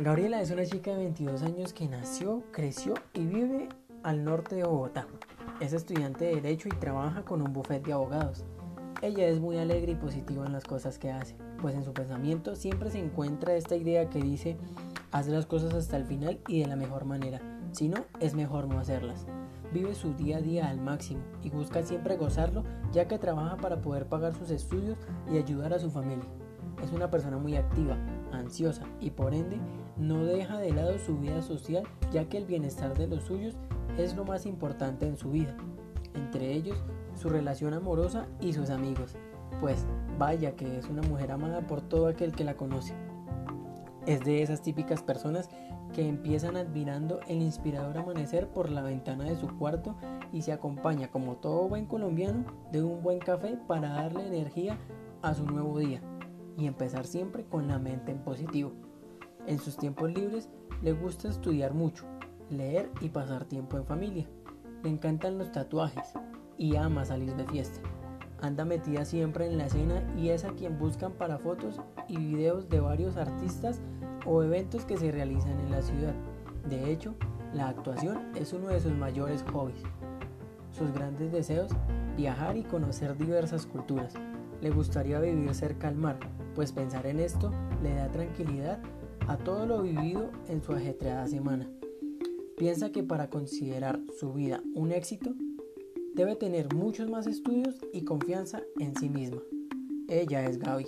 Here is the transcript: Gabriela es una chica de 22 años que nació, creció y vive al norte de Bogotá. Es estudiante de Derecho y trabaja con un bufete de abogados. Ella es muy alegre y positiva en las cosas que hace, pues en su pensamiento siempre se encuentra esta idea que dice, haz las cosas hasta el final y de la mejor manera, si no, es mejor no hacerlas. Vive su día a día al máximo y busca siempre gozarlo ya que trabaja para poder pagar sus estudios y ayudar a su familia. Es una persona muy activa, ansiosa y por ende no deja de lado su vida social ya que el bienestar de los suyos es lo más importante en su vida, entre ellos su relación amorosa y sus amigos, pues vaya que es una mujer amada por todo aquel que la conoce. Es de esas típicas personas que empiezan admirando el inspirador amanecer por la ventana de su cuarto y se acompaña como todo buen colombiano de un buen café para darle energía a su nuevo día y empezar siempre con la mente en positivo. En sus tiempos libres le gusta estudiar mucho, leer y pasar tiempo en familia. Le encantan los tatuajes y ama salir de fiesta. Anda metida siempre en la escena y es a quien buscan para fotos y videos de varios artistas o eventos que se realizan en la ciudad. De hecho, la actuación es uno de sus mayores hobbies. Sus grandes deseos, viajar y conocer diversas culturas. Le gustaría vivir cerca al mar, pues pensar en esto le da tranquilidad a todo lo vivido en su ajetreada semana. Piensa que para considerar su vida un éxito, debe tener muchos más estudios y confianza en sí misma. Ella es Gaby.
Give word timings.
Gabriela 0.00 0.40
es 0.40 0.50
una 0.50 0.64
chica 0.64 0.90
de 0.92 1.04
22 1.04 1.42
años 1.42 1.72
que 1.72 1.86
nació, 1.86 2.42
creció 2.50 2.94
y 3.12 3.26
vive 3.26 3.68
al 4.02 4.24
norte 4.24 4.56
de 4.56 4.64
Bogotá. 4.64 5.06
Es 5.60 5.74
estudiante 5.74 6.24
de 6.24 6.36
Derecho 6.36 6.68
y 6.68 6.76
trabaja 6.76 7.24
con 7.24 7.42
un 7.42 7.52
bufete 7.52 7.88
de 7.88 7.92
abogados. 7.92 8.44
Ella 9.02 9.28
es 9.28 9.38
muy 9.38 9.58
alegre 9.58 9.92
y 9.92 9.96
positiva 9.96 10.46
en 10.46 10.52
las 10.52 10.64
cosas 10.64 10.98
que 10.98 11.12
hace, 11.12 11.36
pues 11.60 11.74
en 11.74 11.84
su 11.84 11.92
pensamiento 11.92 12.56
siempre 12.56 12.90
se 12.90 12.98
encuentra 12.98 13.54
esta 13.54 13.76
idea 13.76 14.08
que 14.08 14.20
dice, 14.20 14.56
haz 15.12 15.28
las 15.28 15.46
cosas 15.46 15.74
hasta 15.74 15.98
el 15.98 16.06
final 16.06 16.40
y 16.48 16.60
de 16.60 16.68
la 16.68 16.76
mejor 16.76 17.04
manera, 17.04 17.40
si 17.72 17.88
no, 17.88 17.98
es 18.18 18.34
mejor 18.34 18.68
no 18.68 18.80
hacerlas. 18.80 19.26
Vive 19.72 19.94
su 19.94 20.14
día 20.14 20.38
a 20.38 20.40
día 20.40 20.68
al 20.68 20.80
máximo 20.80 21.20
y 21.42 21.50
busca 21.50 21.82
siempre 21.82 22.16
gozarlo 22.16 22.64
ya 22.92 23.06
que 23.08 23.18
trabaja 23.18 23.56
para 23.58 23.80
poder 23.80 24.06
pagar 24.06 24.34
sus 24.34 24.50
estudios 24.50 24.98
y 25.30 25.36
ayudar 25.38 25.74
a 25.74 25.78
su 25.78 25.90
familia. 25.90 26.26
Es 26.82 26.92
una 26.92 27.10
persona 27.10 27.38
muy 27.38 27.56
activa, 27.56 27.96
ansiosa 28.32 28.84
y 29.00 29.10
por 29.10 29.34
ende 29.34 29.58
no 29.96 30.24
deja 30.24 30.58
de 30.58 30.72
lado 30.72 30.98
su 30.98 31.16
vida 31.18 31.40
social 31.42 31.84
ya 32.10 32.28
que 32.28 32.38
el 32.38 32.44
bienestar 32.44 32.96
de 32.98 33.06
los 33.06 33.22
suyos 33.22 33.54
es 33.96 34.16
lo 34.16 34.24
más 34.24 34.46
importante 34.46 35.06
en 35.06 35.16
su 35.16 35.30
vida, 35.30 35.56
entre 36.14 36.52
ellos 36.52 36.82
su 37.14 37.28
relación 37.28 37.74
amorosa 37.74 38.26
y 38.40 38.52
sus 38.52 38.70
amigos, 38.70 39.16
pues 39.60 39.86
vaya 40.18 40.56
que 40.56 40.78
es 40.78 40.88
una 40.88 41.02
mujer 41.02 41.30
amada 41.30 41.60
por 41.66 41.82
todo 41.82 42.08
aquel 42.08 42.32
que 42.32 42.44
la 42.44 42.56
conoce. 42.56 42.94
Es 44.06 44.20
de 44.20 44.42
esas 44.42 44.62
típicas 44.62 45.02
personas 45.02 45.48
que 45.94 46.08
empiezan 46.08 46.56
admirando 46.56 47.20
el 47.28 47.42
inspirador 47.42 47.98
amanecer 47.98 48.48
por 48.48 48.70
la 48.70 48.82
ventana 48.82 49.24
de 49.24 49.36
su 49.36 49.46
cuarto 49.58 49.94
y 50.32 50.42
se 50.42 50.52
acompaña 50.52 51.08
como 51.08 51.36
todo 51.36 51.68
buen 51.68 51.86
colombiano 51.86 52.44
de 52.72 52.82
un 52.82 53.02
buen 53.02 53.18
café 53.18 53.58
para 53.68 53.90
darle 53.90 54.26
energía 54.26 54.78
a 55.20 55.34
su 55.34 55.44
nuevo 55.44 55.78
día 55.78 56.00
y 56.56 56.66
empezar 56.66 57.06
siempre 57.06 57.44
con 57.44 57.68
la 57.68 57.78
mente 57.78 58.12
en 58.12 58.18
positivo. 58.18 58.72
En 59.46 59.58
sus 59.58 59.76
tiempos 59.76 60.12
libres 60.12 60.48
le 60.82 60.92
gusta 60.92 61.28
estudiar 61.28 61.74
mucho, 61.74 62.04
leer 62.50 62.90
y 63.00 63.08
pasar 63.08 63.44
tiempo 63.44 63.76
en 63.76 63.84
familia. 63.84 64.28
Le 64.82 64.90
encantan 64.90 65.38
los 65.38 65.52
tatuajes 65.52 66.12
y 66.58 66.76
ama 66.76 67.04
salir 67.04 67.34
de 67.36 67.46
fiesta. 67.46 67.80
Anda 68.40 68.64
metida 68.64 69.04
siempre 69.04 69.46
en 69.46 69.56
la 69.56 69.66
escena 69.66 70.02
y 70.16 70.30
es 70.30 70.44
a 70.44 70.50
quien 70.50 70.78
buscan 70.78 71.12
para 71.12 71.38
fotos 71.38 71.80
y 72.08 72.16
videos 72.16 72.68
de 72.68 72.80
varios 72.80 73.16
artistas 73.16 73.80
o 74.26 74.42
eventos 74.42 74.84
que 74.84 74.96
se 74.96 75.12
realizan 75.12 75.58
en 75.60 75.70
la 75.70 75.82
ciudad. 75.82 76.14
De 76.68 76.90
hecho, 76.90 77.14
la 77.54 77.68
actuación 77.68 78.32
es 78.34 78.52
uno 78.52 78.68
de 78.68 78.80
sus 78.80 78.92
mayores 78.92 79.44
hobbies. 79.52 79.82
Sus 80.72 80.92
grandes 80.92 81.30
deseos, 81.30 81.70
viajar 82.16 82.56
y 82.56 82.64
conocer 82.64 83.16
diversas 83.16 83.66
culturas. 83.66 84.14
Le 84.62 84.70
gustaría 84.70 85.18
vivir 85.18 85.54
cerca 85.54 85.88
al 85.88 85.96
mar, 85.96 86.18
pues 86.54 86.70
pensar 86.70 87.06
en 87.06 87.18
esto 87.18 87.52
le 87.82 87.94
da 87.94 88.10
tranquilidad 88.10 88.80
a 89.26 89.36
todo 89.36 89.66
lo 89.66 89.82
vivido 89.82 90.30
en 90.48 90.62
su 90.62 90.72
ajetreada 90.72 91.26
semana. 91.26 91.68
Piensa 92.56 92.92
que 92.92 93.02
para 93.02 93.28
considerar 93.28 94.00
su 94.18 94.32
vida 94.32 94.62
un 94.74 94.92
éxito, 94.92 95.34
debe 96.14 96.36
tener 96.36 96.72
muchos 96.74 97.10
más 97.10 97.26
estudios 97.26 97.74
y 97.92 98.04
confianza 98.04 98.62
en 98.78 98.94
sí 98.94 99.08
misma. 99.08 99.42
Ella 100.08 100.46
es 100.46 100.58
Gaby. 100.58 100.86